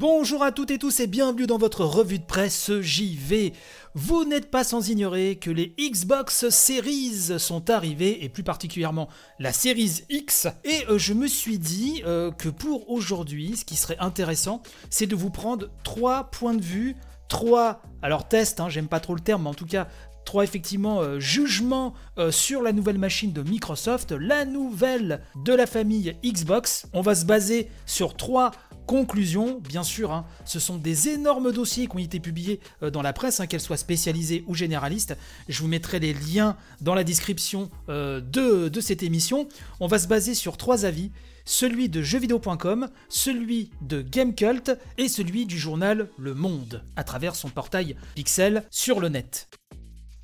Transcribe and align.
Bonjour 0.00 0.42
à 0.42 0.50
toutes 0.50 0.70
et 0.70 0.78
tous 0.78 0.98
et 1.00 1.06
bienvenue 1.06 1.46
dans 1.46 1.58
votre 1.58 1.84
revue 1.84 2.18
de 2.18 2.24
presse 2.24 2.72
JV. 2.80 3.52
Vous 3.92 4.24
n'êtes 4.24 4.50
pas 4.50 4.64
sans 4.64 4.88
ignorer 4.88 5.36
que 5.36 5.50
les 5.50 5.74
Xbox 5.78 6.48
Series 6.48 7.38
sont 7.38 7.68
arrivées 7.68 8.24
et 8.24 8.30
plus 8.30 8.42
particulièrement 8.42 9.10
la 9.38 9.52
Series 9.52 10.04
X. 10.08 10.48
Et 10.64 10.86
euh, 10.88 10.96
je 10.96 11.12
me 11.12 11.26
suis 11.26 11.58
dit 11.58 12.02
euh, 12.06 12.30
que 12.30 12.48
pour 12.48 12.88
aujourd'hui, 12.88 13.58
ce 13.58 13.66
qui 13.66 13.76
serait 13.76 13.98
intéressant, 13.98 14.62
c'est 14.88 15.06
de 15.06 15.14
vous 15.14 15.28
prendre 15.28 15.68
trois 15.84 16.30
points 16.30 16.54
de 16.54 16.64
vue, 16.64 16.96
trois, 17.28 17.82
alors 18.00 18.26
test, 18.26 18.58
hein, 18.58 18.70
j'aime 18.70 18.88
pas 18.88 19.00
trop 19.00 19.14
le 19.14 19.20
terme, 19.20 19.42
mais 19.42 19.50
en 19.50 19.54
tout 19.54 19.66
cas 19.66 19.86
trois 20.24 20.44
effectivement 20.44 21.02
euh, 21.02 21.20
jugements 21.20 21.92
sur 22.30 22.62
la 22.62 22.72
nouvelle 22.72 22.98
machine 22.98 23.32
de 23.32 23.42
Microsoft, 23.42 24.12
la 24.12 24.46
nouvelle 24.46 25.20
de 25.44 25.52
la 25.52 25.66
famille 25.66 26.16
Xbox. 26.24 26.86
On 26.94 27.02
va 27.02 27.14
se 27.14 27.26
baser 27.26 27.68
sur 27.84 28.16
trois 28.16 28.52
Conclusion, 28.90 29.60
bien 29.60 29.84
sûr, 29.84 30.10
hein, 30.10 30.26
ce 30.44 30.58
sont 30.58 30.76
des 30.76 31.10
énormes 31.10 31.52
dossiers 31.52 31.86
qui 31.86 31.94
ont 31.94 32.00
été 32.00 32.18
publiés 32.18 32.58
euh, 32.82 32.90
dans 32.90 33.02
la 33.02 33.12
presse, 33.12 33.38
hein, 33.38 33.44
qu'elle 33.44 33.50
qu'elles 33.50 33.60
soient 33.60 33.76
spécialisées 33.76 34.42
ou 34.48 34.56
généralistes. 34.56 35.16
Je 35.48 35.60
vous 35.62 35.68
mettrai 35.68 36.00
les 36.00 36.12
liens 36.12 36.56
dans 36.80 36.96
la 36.96 37.04
description 37.04 37.70
euh, 37.88 38.20
de, 38.20 38.68
de 38.68 38.80
cette 38.80 39.04
émission. 39.04 39.46
On 39.78 39.86
va 39.86 40.00
se 40.00 40.08
baser 40.08 40.34
sur 40.34 40.56
trois 40.56 40.86
avis 40.86 41.12
celui 41.44 41.88
de 41.88 42.02
jeuxvideo.com, 42.02 42.88
celui 43.08 43.70
de 43.80 44.02
Gamecult 44.02 44.76
et 44.98 45.06
celui 45.06 45.46
du 45.46 45.56
journal 45.56 46.08
Le 46.18 46.34
Monde, 46.34 46.82
à 46.96 47.04
travers 47.04 47.36
son 47.36 47.48
portail 47.48 47.94
Pixel 48.16 48.64
sur 48.72 48.98
le 48.98 49.08
net. 49.08 49.46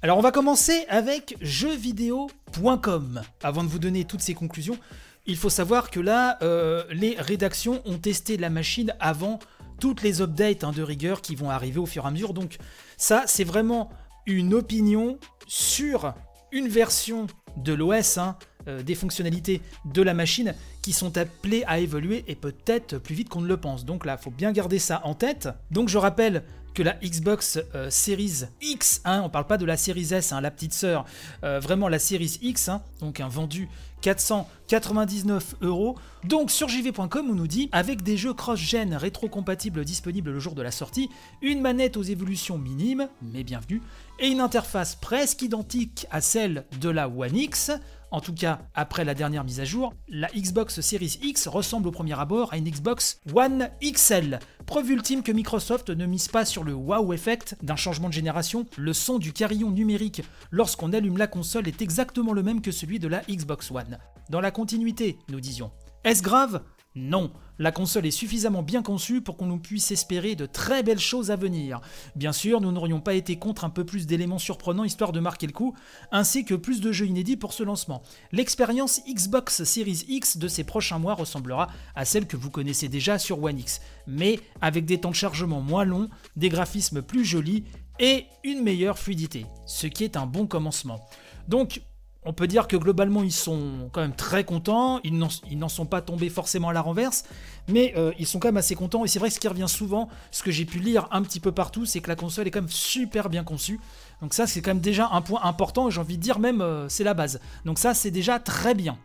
Alors 0.06 0.18
on 0.18 0.22
va 0.22 0.30
commencer 0.30 0.86
avec 0.88 1.36
jeuxvideo.com. 1.40 3.22
Avant 3.42 3.64
de 3.64 3.68
vous 3.68 3.80
donner 3.80 4.04
toutes 4.04 4.20
ces 4.20 4.34
conclusions, 4.34 4.78
il 5.26 5.36
faut 5.36 5.50
savoir 5.50 5.90
que 5.90 5.98
là, 5.98 6.38
euh, 6.42 6.84
les 6.92 7.16
rédactions 7.18 7.82
ont 7.86 7.98
testé 7.98 8.36
la 8.36 8.48
machine 8.48 8.94
avant 9.00 9.40
toutes 9.80 10.02
les 10.02 10.22
updates 10.22 10.62
hein, 10.62 10.70
de 10.70 10.80
rigueur 10.80 11.22
qui 11.22 11.34
vont 11.34 11.50
arriver 11.50 11.80
au 11.80 11.86
fur 11.86 12.04
et 12.04 12.06
à 12.06 12.12
mesure. 12.12 12.34
Donc 12.34 12.58
ça, 12.96 13.24
c'est 13.26 13.42
vraiment 13.42 13.90
une 14.26 14.54
opinion 14.54 15.18
sur 15.48 16.14
une 16.52 16.68
version 16.68 17.26
de 17.56 17.72
l'OS, 17.72 18.18
hein, 18.18 18.36
euh, 18.68 18.84
des 18.84 18.94
fonctionnalités 18.94 19.60
de 19.86 20.02
la 20.02 20.14
machine 20.14 20.54
qui 20.82 20.92
sont 20.92 21.18
appelées 21.18 21.64
à 21.66 21.80
évoluer 21.80 22.24
et 22.28 22.36
peut-être 22.36 22.98
plus 22.98 23.16
vite 23.16 23.28
qu'on 23.28 23.40
ne 23.40 23.48
le 23.48 23.56
pense. 23.56 23.84
Donc 23.84 24.06
là, 24.06 24.16
il 24.20 24.22
faut 24.22 24.30
bien 24.30 24.52
garder 24.52 24.78
ça 24.78 25.00
en 25.02 25.14
tête. 25.14 25.48
Donc 25.72 25.88
je 25.88 25.98
rappelle 25.98 26.44
que 26.76 26.82
la 26.82 26.92
Xbox 27.02 27.58
euh, 27.74 27.88
Series 27.88 28.44
X, 28.60 29.00
hein, 29.06 29.22
on 29.24 29.30
parle 29.30 29.46
pas 29.46 29.56
de 29.56 29.64
la 29.64 29.78
Series 29.78 30.12
S, 30.12 30.32
hein, 30.32 30.42
la 30.42 30.50
petite 30.50 30.74
sœur, 30.74 31.06
euh, 31.42 31.58
vraiment 31.58 31.88
la 31.88 31.98
Series 31.98 32.38
X, 32.42 32.68
hein, 32.68 32.82
donc 33.00 33.18
un 33.18 33.28
vendu 33.28 33.66
499 34.02 35.54
euros. 35.62 35.96
Donc 36.24 36.50
sur 36.50 36.68
jv.com 36.68 37.30
on 37.30 37.34
nous 37.34 37.46
dit 37.46 37.70
avec 37.72 38.02
des 38.02 38.18
jeux 38.18 38.34
cross-gen 38.34 38.94
rétro-compatibles 38.94 39.86
disponibles 39.86 40.30
le 40.30 40.38
jour 40.38 40.54
de 40.54 40.60
la 40.60 40.70
sortie, 40.70 41.08
une 41.40 41.62
manette 41.62 41.96
aux 41.96 42.02
évolutions 42.02 42.58
minimes, 42.58 43.08
mais 43.22 43.42
bienvenue, 43.42 43.80
et 44.18 44.26
une 44.28 44.40
interface 44.40 44.96
presque 44.96 45.40
identique 45.40 46.06
à 46.10 46.20
celle 46.20 46.66
de 46.78 46.90
la 46.90 47.08
One 47.08 47.36
X, 47.36 47.72
en 48.16 48.20
tout 48.22 48.32
cas, 48.32 48.60
après 48.74 49.04
la 49.04 49.12
dernière 49.12 49.44
mise 49.44 49.60
à 49.60 49.66
jour, 49.66 49.92
la 50.08 50.28
Xbox 50.28 50.80
Series 50.80 51.18
X 51.22 51.48
ressemble 51.48 51.88
au 51.88 51.90
premier 51.90 52.18
abord 52.18 52.50
à 52.50 52.56
une 52.56 52.64
Xbox 52.64 53.20
One 53.34 53.68
XL. 53.82 54.38
Preuve 54.64 54.90
ultime 54.90 55.22
que 55.22 55.32
Microsoft 55.32 55.90
ne 55.90 56.06
mise 56.06 56.28
pas 56.28 56.46
sur 56.46 56.64
le 56.64 56.72
wow 56.72 57.12
effect 57.12 57.58
d'un 57.62 57.76
changement 57.76 58.08
de 58.08 58.14
génération, 58.14 58.64
le 58.78 58.94
son 58.94 59.18
du 59.18 59.34
carillon 59.34 59.70
numérique 59.70 60.22
lorsqu'on 60.50 60.94
allume 60.94 61.18
la 61.18 61.26
console 61.26 61.68
est 61.68 61.82
exactement 61.82 62.32
le 62.32 62.42
même 62.42 62.62
que 62.62 62.70
celui 62.70 62.98
de 62.98 63.08
la 63.08 63.20
Xbox 63.28 63.70
One. 63.70 63.98
Dans 64.30 64.40
la 64.40 64.50
continuité, 64.50 65.18
nous 65.28 65.40
disions. 65.40 65.70
Est-ce 66.02 66.22
grave? 66.22 66.62
Non, 66.96 67.30
la 67.58 67.72
console 67.72 68.06
est 68.06 68.10
suffisamment 68.10 68.62
bien 68.62 68.82
conçue 68.82 69.20
pour 69.20 69.36
qu'on 69.36 69.44
nous 69.44 69.58
puisse 69.58 69.90
espérer 69.90 70.34
de 70.34 70.46
très 70.46 70.82
belles 70.82 70.98
choses 70.98 71.30
à 71.30 71.36
venir. 71.36 71.82
Bien 72.14 72.32
sûr, 72.32 72.62
nous 72.62 72.72
n'aurions 72.72 73.00
pas 73.00 73.12
été 73.12 73.36
contre 73.36 73.64
un 73.64 73.70
peu 73.70 73.84
plus 73.84 74.06
d'éléments 74.06 74.38
surprenants 74.38 74.82
histoire 74.82 75.12
de 75.12 75.20
marquer 75.20 75.46
le 75.46 75.52
coup, 75.52 75.74
ainsi 76.10 76.46
que 76.46 76.54
plus 76.54 76.80
de 76.80 76.92
jeux 76.92 77.06
inédits 77.06 77.36
pour 77.36 77.52
ce 77.52 77.62
lancement. 77.62 78.02
L'expérience 78.32 79.02
Xbox 79.06 79.64
Series 79.64 80.04
X 80.08 80.38
de 80.38 80.48
ces 80.48 80.64
prochains 80.64 80.98
mois 80.98 81.12
ressemblera 81.12 81.68
à 81.94 82.06
celle 82.06 82.26
que 82.26 82.38
vous 82.38 82.50
connaissez 82.50 82.88
déjà 82.88 83.18
sur 83.18 83.42
One 83.42 83.58
X, 83.58 83.82
mais 84.06 84.40
avec 84.62 84.86
des 84.86 84.98
temps 84.98 85.10
de 85.10 85.14
chargement 85.14 85.60
moins 85.60 85.84
longs, 85.84 86.08
des 86.36 86.48
graphismes 86.48 87.02
plus 87.02 87.26
jolis 87.26 87.64
et 87.98 88.24
une 88.42 88.62
meilleure 88.62 88.98
fluidité, 88.98 89.44
ce 89.66 89.86
qui 89.86 90.02
est 90.04 90.16
un 90.16 90.26
bon 90.26 90.46
commencement. 90.46 91.00
Donc, 91.46 91.82
on 92.26 92.32
peut 92.32 92.48
dire 92.48 92.66
que 92.66 92.76
globalement 92.76 93.22
ils 93.22 93.32
sont 93.32 93.88
quand 93.92 94.00
même 94.00 94.14
très 94.14 94.44
contents, 94.44 95.00
ils 95.04 95.16
n'en 95.16 95.68
sont 95.68 95.86
pas 95.86 96.02
tombés 96.02 96.28
forcément 96.28 96.68
à 96.68 96.72
la 96.72 96.82
renverse, 96.82 97.24
mais 97.68 97.94
euh, 97.96 98.12
ils 98.18 98.26
sont 98.26 98.40
quand 98.40 98.48
même 98.48 98.56
assez 98.56 98.74
contents, 98.74 99.04
et 99.04 99.08
c'est 99.08 99.20
vrai 99.20 99.28
que 99.28 99.34
ce 99.34 99.40
qui 99.40 99.48
revient 99.48 99.68
souvent, 99.68 100.08
ce 100.32 100.42
que 100.42 100.50
j'ai 100.50 100.64
pu 100.64 100.80
lire 100.80 101.08
un 101.12 101.22
petit 101.22 101.40
peu 101.40 101.52
partout, 101.52 101.86
c'est 101.86 102.00
que 102.00 102.08
la 102.08 102.16
console 102.16 102.48
est 102.48 102.50
quand 102.50 102.60
même 102.60 102.68
super 102.68 103.30
bien 103.30 103.44
conçue, 103.44 103.80
donc 104.20 104.34
ça 104.34 104.46
c'est 104.46 104.60
quand 104.60 104.70
même 104.70 104.80
déjà 104.80 105.08
un 105.12 105.22
point 105.22 105.42
important, 105.44 105.88
j'ai 105.88 106.00
envie 106.00 106.18
de 106.18 106.22
dire 106.22 106.40
même 106.40 106.60
euh, 106.60 106.88
c'est 106.88 107.04
la 107.04 107.14
base, 107.14 107.40
donc 107.64 107.78
ça 107.78 107.94
c'est 107.94 108.10
déjà 108.10 108.40
très 108.40 108.74
bien. 108.74 108.98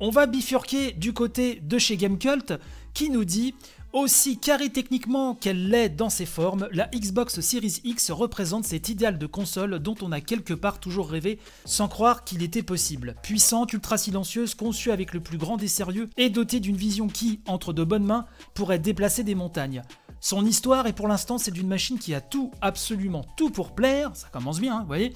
On 0.00 0.10
va 0.10 0.26
bifurquer 0.26 0.92
du 0.92 1.12
côté 1.12 1.60
de 1.60 1.76
chez 1.76 1.96
Gamecult, 1.96 2.52
qui 2.94 3.10
nous 3.10 3.24
dit 3.24 3.54
aussi 3.92 4.38
carré 4.38 4.70
techniquement 4.70 5.34
qu'elle 5.34 5.68
l'est 5.68 5.88
dans 5.88 6.10
ses 6.10 6.26
formes, 6.26 6.68
la 6.72 6.88
Xbox 6.94 7.40
Series 7.40 7.80
X 7.84 8.10
représente 8.10 8.64
cet 8.64 8.88
idéal 8.88 9.18
de 9.18 9.26
console 9.26 9.78
dont 9.78 9.94
on 10.02 10.12
a 10.12 10.20
quelque 10.20 10.54
part 10.54 10.80
toujours 10.80 11.08
rêvé 11.08 11.38
sans 11.64 11.88
croire 11.88 12.24
qu'il 12.24 12.42
était 12.42 12.62
possible. 12.62 13.14
Puissante, 13.22 13.72
ultra 13.72 13.96
silencieuse, 13.96 14.54
conçue 14.54 14.90
avec 14.90 15.14
le 15.14 15.20
plus 15.20 15.38
grand 15.38 15.56
des 15.56 15.68
sérieux 15.68 16.08
et 16.16 16.30
dotée 16.30 16.60
d'une 16.60 16.76
vision 16.76 17.08
qui, 17.08 17.40
entre 17.46 17.72
de 17.72 17.84
bonnes 17.84 18.04
mains, 18.04 18.26
pourrait 18.54 18.78
déplacer 18.78 19.24
des 19.24 19.34
montagnes. 19.34 19.82
Son 20.20 20.44
histoire 20.44 20.86
est 20.86 20.92
pour 20.92 21.08
l'instant 21.08 21.38
c'est 21.38 21.52
d'une 21.52 21.68
machine 21.68 21.98
qui 21.98 22.14
a 22.14 22.20
tout, 22.20 22.50
absolument 22.60 23.24
tout 23.36 23.50
pour 23.50 23.74
plaire, 23.74 24.10
ça 24.14 24.28
commence 24.28 24.60
bien, 24.60 24.76
hein, 24.76 24.80
vous 24.80 24.88
voyez, 24.88 25.12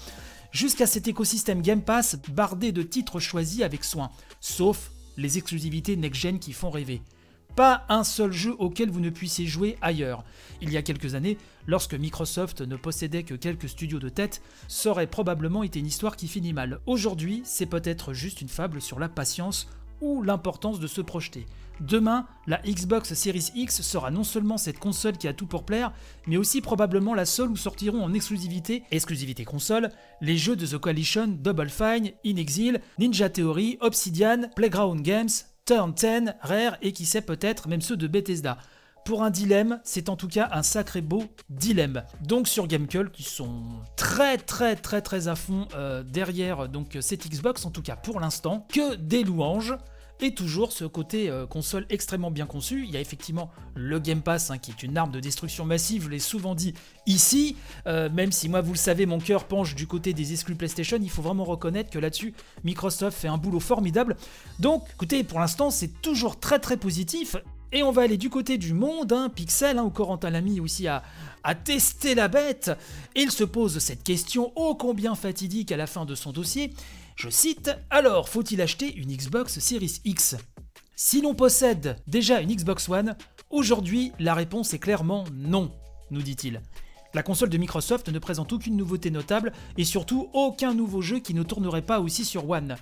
jusqu'à 0.53 0.87
cet 0.87 1.09
écosystème 1.09 1.61
Game 1.61 1.83
Pass 1.83 2.17
bardé 2.29 2.73
de 2.73 2.83
titres 2.83 3.19
choisis 3.19 3.63
avec 3.63 3.85
soin, 3.85 4.11
sauf 4.41 4.93
les 5.17 5.39
exclusivités 5.39 5.97
next-gen 5.97 6.39
qui 6.39 6.53
font 6.53 6.71
rêver. 6.71 7.03
Pas 7.57 7.85
un 7.91 8.03
seul 8.03 8.33
jeu 8.33 8.55
auquel 8.59 8.91
vous 8.91 9.01
ne 9.01 9.11
puissiez 9.11 9.47
jouer 9.47 9.77
ailleurs. 9.83 10.25
Il 10.63 10.73
y 10.73 10.77
a 10.77 10.83
quelques 10.83 11.15
années, 11.15 11.37
lorsque 11.67 11.95
Microsoft 11.95 12.63
ne 12.63 12.77
possédait 12.77 13.25
que 13.25 13.35
quelques 13.35 13.69
studios 13.69 13.99
de 13.99 14.09
tête, 14.09 14.41
ça 14.69 14.91
aurait 14.91 15.07
probablement 15.07 15.63
été 15.63 15.79
une 15.79 15.87
histoire 15.87 16.17
qui 16.17 16.29
finit 16.29 16.55
mal. 16.55 16.81
Aujourd'hui, 16.87 17.43
c'est 17.45 17.67
peut-être 17.67 18.15
juste 18.15 18.41
une 18.41 18.49
fable 18.49 18.81
sur 18.81 18.99
la 18.99 19.09
patience 19.11 19.69
ou 20.01 20.23
l'importance 20.23 20.81
de 20.81 20.87
se 20.87 21.01
projeter. 21.01 21.47
Demain, 21.81 22.27
la 22.47 22.59
Xbox 22.59 23.13
Series 23.15 23.51
X 23.55 23.83
sera 23.83 24.11
non 24.11 24.25
seulement 24.25 24.57
cette 24.57 24.79
console 24.79 25.17
qui 25.17 25.27
a 25.27 25.33
tout 25.33 25.47
pour 25.47 25.65
plaire, 25.65 25.93
mais 26.27 26.37
aussi 26.37 26.61
probablement 26.61 27.15
la 27.15 27.25
seule 27.25 27.51
où 27.51 27.57
sortiront 27.57 28.05
en 28.05 28.15
exclusivité, 28.15 28.85
exclusivité 28.91 29.45
console, 29.45 29.91
les 30.21 30.37
jeux 30.37 30.57
de 30.57 30.67
The 30.67 30.79
Coalition, 30.79 31.27
Double 31.27 31.71
Fine, 31.71 32.13
In 32.25 32.37
Exile, 32.37 32.81
Ninja 32.99 33.29
Theory, 33.31 33.79
Obsidian, 33.81 34.49
Playground 34.55 35.03
Games, 35.03 35.29
Turn 35.65 35.93
10, 35.93 36.35
Rare 36.41 36.77
et 36.83 36.93
qui 36.93 37.07
sait 37.07 37.21
peut-être 37.21 37.69
même 37.69 37.81
ceux 37.81 37.97
de 37.97 38.09
Bethesda. 38.09 38.59
Pour 39.05 39.23
un 39.23 39.31
dilemme, 39.31 39.81
c'est 39.85 40.09
en 40.09 40.17
tout 40.17 40.29
cas 40.29 40.49
un 40.53 40.63
sacré 40.63 41.01
beau 41.01 41.25
dilemme. 41.51 42.03
Donc 42.21 42.47
sur 42.49 42.67
Gamecult, 42.67 43.13
qui 43.13 43.25
sont 43.25 43.63
très 43.97 44.39
très 44.39 44.77
très 44.77 45.03
très 45.03 45.29
à 45.29 45.35
fond 45.35 45.67
euh, 45.75 46.03
derrière 46.03 46.69
donc 46.69 46.99
cette 47.01 47.29
Xbox, 47.29 47.65
en 47.65 47.71
tout 47.71 47.83
cas 47.83 47.97
pour 47.97 48.21
l'instant, 48.21 48.67
que 48.73 48.95
des 48.97 49.25
louanges. 49.25 49.77
Et 50.25 50.35
toujours 50.35 50.71
ce 50.71 50.85
côté 50.85 51.29
euh, 51.29 51.47
console 51.47 51.85
extrêmement 51.91 52.31
bien 52.31 52.47
conçu. 52.47 52.85
Il 52.85 52.93
y 52.93 52.97
a 52.97 53.01
effectivement 53.01 53.51
le 53.75 53.99
Game 53.99 54.23
Pass 54.23 54.53
hein, 54.53 54.59
qui 54.59 54.71
est 54.71 54.85
une 54.85 54.97
arme 54.97 55.11
de 55.11 55.19
destruction 55.19 55.65
massive, 55.65 56.05
je 56.05 56.11
l'ai 56.11 56.21
souvent 56.21 56.55
dit 56.55 56.75
ici. 57.07 57.57
Euh, 57.89 58.09
même 58.09 58.31
si 58.31 58.49
moi, 58.49 58.61
vous 58.61 58.71
le 58.71 58.79
savez, 58.79 59.05
mon 59.05 59.19
cœur 59.19 59.49
penche 59.49 59.75
du 59.75 59.89
côté 59.89 60.13
des 60.13 60.33
exclus 60.33 60.55
PlayStation, 60.55 60.97
il 61.03 61.11
faut 61.11 61.23
vraiment 61.23 61.43
reconnaître 61.43 61.91
que 61.91 61.99
là-dessus, 61.99 62.35
Microsoft 62.63 63.19
fait 63.19 63.27
un 63.27 63.37
boulot 63.37 63.59
formidable. 63.59 64.17
Donc, 64.61 64.85
écoutez, 64.95 65.25
pour 65.25 65.41
l'instant, 65.41 65.73
c'est 65.73 66.01
toujours 66.03 66.39
très 66.39 66.61
très 66.61 66.77
positif. 66.77 67.35
Et 67.73 67.83
on 67.83 67.91
va 67.91 68.03
aller 68.03 68.19
du 68.19 68.31
côté 68.31 68.59
du 68.59 68.75
monde, 68.75 69.13
hein, 69.13 69.29
Pixel, 69.29 69.79
hein, 69.79 69.83
où 69.83 69.91
Corentin 69.91 70.31
l'a 70.31 70.43
mis 70.43 70.61
aussi 70.61 70.87
à, 70.87 71.03
à 71.43 71.57
tester 71.57 72.15
la 72.15 72.29
bête. 72.29 72.71
Il 73.17 73.33
se 73.33 73.43
pose 73.43 73.79
cette 73.81 74.05
question 74.05 74.53
ô 74.55 74.77
combien 74.77 75.17
fatidique 75.17 75.73
à 75.73 75.77
la 75.77 75.89
fin 75.89 76.05
de 76.05 76.15
son 76.15 76.31
dossier. 76.31 76.75
Je 77.17 77.29
cite 77.29 77.71
Alors, 77.91 78.29
faut-il 78.29 78.61
acheter 78.61 78.95
une 78.97 79.15
Xbox 79.15 79.59
Series 79.59 80.01
X? 80.05 80.37
Si 80.97 81.21
l'on 81.21 81.35
possède 81.35 81.97
déjà 82.07 82.41
une 82.41 82.55
Xbox 82.55 82.89
One, 82.89 83.17
aujourd'hui 83.51 84.13
la 84.19 84.35
réponse 84.35 84.73
est 84.73 84.79
clairement 84.79 85.25
non, 85.33 85.73
nous 86.11 86.23
dit-il. 86.23 86.63
La 87.15 87.23
console 87.23 87.51
de 87.51 87.59
Microsoft 87.59 88.09
ne 88.09 88.19
présente 88.19 88.53
aucune 88.53 88.77
nouveauté 88.77 89.11
notable 89.11 89.53
et 89.77 89.85
surtout 89.85 90.31
aucun 90.33 90.75
nouveau 90.75 91.03
jeu 91.03 91.19
qui 91.19 91.35
ne 91.35 91.43
tournerait 91.43 91.83
pas 91.83 92.01
aussi 92.01 92.25
sur 92.25 92.49
One. 92.49 92.77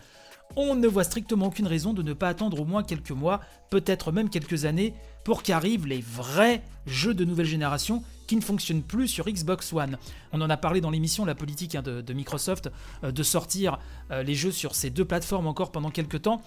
On 0.57 0.75
ne 0.75 0.89
voit 0.89 1.05
strictement 1.05 1.47
aucune 1.47 1.67
raison 1.67 1.93
de 1.93 2.03
ne 2.03 2.13
pas 2.13 2.29
attendre 2.29 2.61
au 2.61 2.65
moins 2.65 2.83
quelques 2.83 3.11
mois, 3.11 3.41
peut-être 3.71 4.13
même 4.13 4.31
quelques 4.31 4.65
années, 4.65 4.95
pour 5.25 5.43
qu'arrivent 5.43 5.87
les 5.87 6.01
vrais 6.01 6.63
jeux 6.87 7.15
de 7.15 7.25
nouvelle 7.25 7.47
génération 7.47 8.03
qui 8.31 8.37
ne 8.37 8.43
fonctionnent 8.43 8.85
plus 8.85 9.09
sur 9.09 9.29
Xbox 9.29 9.73
One. 9.73 9.99
On 10.33 10.41
en 10.41 10.49
a 10.49 10.57
parlé 10.57 10.81
dans 10.81 10.93
l'émission 10.93 11.25
La 11.25 11.35
politique 11.35 11.75
hein, 11.75 11.83
de, 11.83 12.13
Microsoft 12.13 12.71
euh, 13.03 13.11
de 13.11 13.25
sortir 13.25 13.81
euh, 14.13 14.23
les 14.23 14.37
jeux 14.37 14.53
sur 14.53 14.77
ces 14.77 14.89
deux 14.89 15.05
plateformes 15.05 15.49
encore 15.49 15.73
pendant 15.73 15.91
quelques 15.91 16.23
temps. 16.23 16.41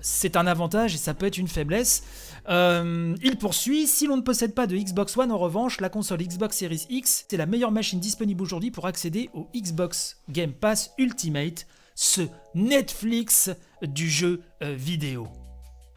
c'est 0.00 0.36
un 0.36 0.46
avantage 0.46 0.94
et 0.94 0.96
ça 0.96 1.12
peut 1.12 1.26
être 1.26 1.36
une 1.36 1.48
faiblesse. 1.48 2.04
Euh, 2.48 3.16
il 3.20 3.36
poursuit, 3.36 3.88
si 3.88 4.06
l'on 4.06 4.16
ne 4.16 4.22
possède 4.22 4.54
pas 4.54 4.68
de 4.68 4.76
Xbox 4.76 5.16
One, 5.16 5.32
en 5.32 5.38
revanche, 5.38 5.80
la 5.80 5.88
console 5.88 6.22
Xbox 6.22 6.56
Series 6.56 6.86
X, 6.88 7.24
c'est 7.28 7.36
la 7.36 7.46
meilleure 7.46 7.72
machine 7.72 7.98
disponible 7.98 8.40
aujourd'hui 8.40 8.70
pour 8.70 8.86
accéder 8.86 9.28
au 9.34 9.48
Xbox 9.56 10.18
Game 10.30 10.52
Pass 10.52 10.92
Ultimate, 10.98 11.66
ce 11.96 12.22
Netflix 12.54 13.50
du 13.82 14.08
jeu 14.08 14.40
vidéo. 14.60 15.43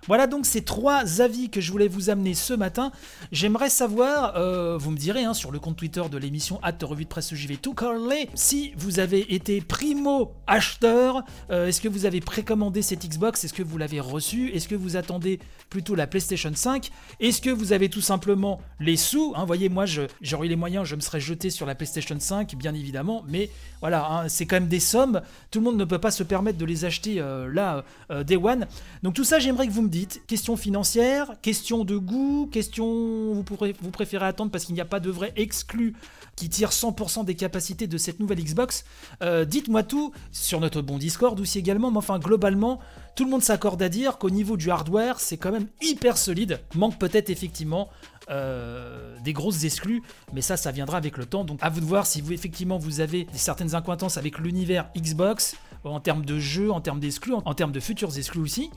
Voilà 0.08 0.26
donc 0.26 0.46
ces 0.46 0.64
trois 0.64 1.22
avis 1.22 1.50
que 1.50 1.60
je 1.60 1.72
voulais 1.72 1.90
vous 1.90 2.10
amener 2.10 2.34
ce 2.34 2.54
matin. 2.54 2.92
J'aimerais 3.34 3.70
savoir, 3.70 4.38
euh, 4.38 4.78
vous 4.78 4.92
me 4.92 4.98
direz 4.98 5.26
hein, 5.26 5.34
sur 5.34 5.52
le 5.52 5.60
compte 5.60 5.76
Twitter 5.76 6.04
de 6.10 6.18
l'émission 6.18 6.60
Hâte 6.64 6.82
Revue 6.84 7.04
de 7.04 7.10
Presse 7.10 7.34
JV 7.34 7.58
tout 7.58 7.74
Carley, 7.74 8.30
si 8.34 8.74
vous 8.78 9.00
avez 9.00 9.34
été 9.34 9.60
primo 9.60 10.34
acheteur, 10.48 11.24
euh, 11.52 11.68
est-ce 11.68 11.82
que 11.82 11.90
vous 11.90 12.06
avez 12.06 12.22
précommandé 12.22 12.82
cette 12.82 13.06
Xbox, 13.06 13.44
est-ce 13.44 13.54
que 13.54 13.64
vous 13.64 13.78
l'avez 13.78 14.00
reçue, 14.00 14.50
est-ce 14.54 14.70
que 14.70 14.76
vous 14.76 14.96
attendez 14.96 15.40
plutôt 15.70 15.94
la 15.94 16.08
PlayStation 16.08 16.52
5, 16.54 16.90
est-ce 17.20 17.42
que 17.42 17.50
vous 17.50 17.74
avez 17.74 17.90
tout 17.90 18.02
simplement 18.02 18.62
les 18.80 18.96
sous, 18.96 19.34
hein, 19.36 19.44
voyez 19.46 19.68
moi 19.68 19.86
j'aurais 20.22 20.48
les 20.48 20.56
moyens, 20.56 20.86
je 20.86 20.96
me 20.96 21.02
serais 21.02 21.20
jeté 21.20 21.50
sur 21.50 21.66
la 21.66 21.76
PlayStation 21.76 22.18
5 22.18 22.56
bien 22.56 22.74
évidemment, 22.74 23.26
mais 23.28 23.50
voilà, 23.82 24.08
hein, 24.10 24.30
c'est 24.30 24.46
quand 24.46 24.56
même 24.56 24.70
des 24.70 24.80
sommes, 24.80 25.22
tout 25.52 25.60
le 25.60 25.66
monde 25.66 25.78
ne 25.78 25.86
peut 25.86 26.00
pas 26.00 26.12
se 26.12 26.24
permettre 26.24 26.58
de 26.58 26.66
les 26.66 26.86
acheter 26.86 27.20
euh, 27.20 27.52
là, 27.52 27.84
Day 28.24 28.38
One. 28.38 28.68
Donc 29.04 29.14
tout 29.14 29.26
ça 29.26 29.40
j'aimerais 29.40 29.68
que 29.68 29.74
vous 29.74 29.82
me 29.82 29.90
question 30.06 30.58
financière, 30.58 31.34
question 31.42 31.84
de 31.84 31.98
goût, 31.98 32.50
question 32.52 33.34
vous, 33.34 33.44
pourrez, 33.44 33.74
vous 33.82 33.92
préférez 33.92 34.26
attendre 34.26 34.52
parce 34.52 34.66
qu'il 34.66 34.76
n'y 34.76 34.82
a 34.82 34.86
pas 34.86 35.00
de 35.00 35.10
vrai 35.10 35.34
exclu 35.36 35.96
qui 36.36 36.50
tire 36.50 36.70
100% 36.70 37.26
des 37.26 37.36
capacités 37.36 37.88
de 37.88 37.98
cette 37.98 38.20
nouvelle 38.20 38.44
Xbox. 38.44 38.86
Euh, 39.22 39.46
dites-moi 39.46 39.84
tout 39.84 40.12
sur 40.32 40.60
notre 40.60 40.82
bon 40.82 40.98
Discord 40.98 41.40
aussi 41.40 41.60
également, 41.60 41.90
mais 41.92 41.98
enfin 41.98 42.20
globalement, 42.20 42.80
tout 43.16 43.24
le 43.24 43.32
monde 43.32 43.42
s'accorde 43.42 43.82
à 43.82 43.90
dire 43.90 44.18
qu'au 44.18 44.30
niveau 44.30 44.58
du 44.58 44.70
hardware, 44.70 45.20
c'est 45.20 45.38
quand 45.38 45.52
même 45.52 45.68
hyper 45.82 46.18
solide. 46.18 46.60
Manque 46.76 47.00
peut-être 47.00 47.30
effectivement 47.30 47.90
euh, 48.30 49.07
des 49.28 49.34
grosses 49.34 49.66
exclus, 49.66 50.02
mais 50.32 50.42
ça, 50.42 50.56
ça 50.56 50.72
viendra 50.72 50.98
avec 50.98 51.18
le 51.18 51.26
temps. 51.26 51.44
Donc 51.44 51.60
à 51.62 51.70
vous 51.70 51.82
de 51.82 51.86
voir 51.86 52.08
si 52.08 52.22
vous 52.22 52.32
effectivement 52.32 52.78
vous 52.78 53.02
avez 53.02 53.28
certaines 53.34 53.76
incointances 53.76 54.16
avec 54.16 54.40
l'univers 54.40 54.90
Xbox 54.96 55.58
en 55.84 56.00
termes 56.00 56.24
de 56.24 56.40
jeux, 56.40 56.72
en 56.72 56.80
termes 56.80 57.02
d'exclus, 57.02 57.34
en, 57.34 57.54
termes 57.54 57.74
de 57.74 57.80
futurs 57.82 58.18
exclus 58.18 58.42
aussi. 58.42 58.72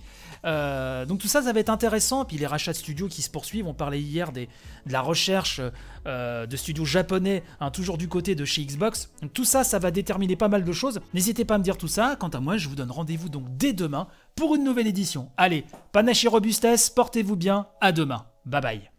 Euh, 0.45 1.07
donc 1.07 1.21
tout 1.21 1.29
ça, 1.29 1.43
ça 1.43 1.53
va 1.53 1.61
être 1.61 1.71
intéressant. 1.71 2.25
Puis 2.25 2.37
les 2.37 2.47
rachats 2.47 2.73
de 2.73 2.77
studios 2.77 3.07
qui 3.07 3.23
se 3.23 3.31
poursuivent. 3.31 3.69
On 3.69 3.75
parlait 3.75 4.01
hier 4.01 4.33
de 4.33 4.47
la 4.87 5.01
recherche 5.01 5.61
euh, 6.07 6.47
de 6.47 6.57
studios 6.57 6.85
japonais, 6.85 7.45
hein, 7.61 7.71
toujours 7.71 7.97
du 7.97 8.09
côté 8.09 8.35
de 8.35 8.45
chez 8.45 8.65
Xbox. 8.65 9.13
Donc 9.23 9.33
tout 9.33 9.45
ça, 9.45 9.63
ça 9.63 9.79
va 9.79 9.93
déterminer 9.93 10.35
pas 10.35 10.49
mal 10.49 10.65
de 10.65 10.73
choses. 10.73 11.01
N'hésitez 11.15 11.45
pas 11.45 11.55
à 11.55 11.59
me 11.59 11.65
dire 11.65 11.79
tout 11.79 11.89
ça. 11.89 12.17
Quant 12.19 12.29
à 12.29 12.41
moi, 12.41 12.57
je 12.57 12.69
vous 12.69 12.75
donne 12.75 12.91
rendez-vous 12.91 13.29
donc 13.29 13.45
dès 13.57 13.73
demain 13.73 14.09
pour 14.35 14.57
une 14.57 14.65
nouvelle 14.65 14.89
édition. 14.89 15.31
Allez, 15.37 15.65
panache 15.93 16.25
et 16.25 16.29
robustesse, 16.29 16.91
portez-vous 16.91 17.37
bien. 17.37 17.67
À 17.81 17.93
demain. 17.93 18.27
Bye 18.45 18.61
bye. 18.61 18.90